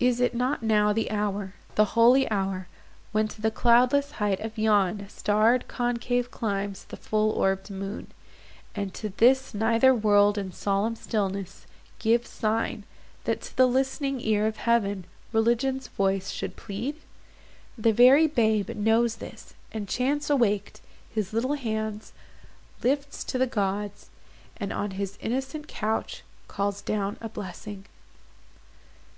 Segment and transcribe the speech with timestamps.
[0.00, 2.68] Is it not now the hour, The holy hour,
[3.12, 8.10] when to the cloudless height Of yon starred concave climbs the full orbed moon,
[8.74, 11.66] And to this nether world in solemn stillness,
[11.98, 12.84] Gives sign,
[13.24, 15.04] that, to the list'ning ear of Heaven
[15.34, 16.96] Religion's voice should plead?
[17.76, 20.80] The very babe Knows this, and, chance awak'd,
[21.10, 22.14] his little hands
[22.82, 24.08] Lifts to the gods,
[24.56, 27.84] and on his innocent couch Calls down a blessing.